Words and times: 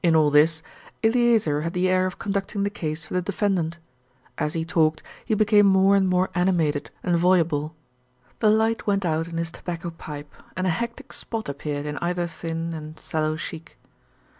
In 0.00 0.14
all 0.14 0.30
this 0.30 0.62
Eleazer 1.02 1.62
had 1.62 1.72
the 1.72 1.88
air 1.88 2.06
of 2.06 2.20
conducting 2.20 2.62
the 2.62 2.70
case 2.70 3.04
for 3.04 3.14
the 3.14 3.20
defendant. 3.20 3.78
As 4.38 4.54
he 4.54 4.64
talked 4.64 5.02
he 5.24 5.34
became 5.34 5.66
more 5.66 5.96
and 5.96 6.08
more 6.08 6.30
animated 6.36 6.92
and 7.02 7.18
voluble. 7.18 7.74
The 8.38 8.48
light 8.48 8.86
went 8.86 9.04
out 9.04 9.26
in 9.26 9.38
his 9.38 9.50
tobacco 9.50 9.90
pipe, 9.90 10.32
and 10.56 10.68
a 10.68 10.70
hectic 10.70 11.12
spot 11.12 11.48
appeared 11.48 11.84
in 11.84 11.98
either 11.98 12.28
thin 12.28 12.72
and 12.72 12.96
sallow 13.00 13.36
cheek. 13.36 13.76